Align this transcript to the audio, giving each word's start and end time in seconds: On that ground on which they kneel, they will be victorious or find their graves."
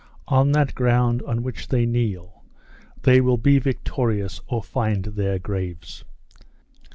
On 0.27 0.51
that 0.53 0.73
ground 0.73 1.21
on 1.27 1.43
which 1.43 1.67
they 1.67 1.85
kneel, 1.85 2.43
they 3.03 3.21
will 3.21 3.37
be 3.37 3.59
victorious 3.59 4.41
or 4.47 4.63
find 4.63 5.05
their 5.05 5.37
graves." 5.37 6.03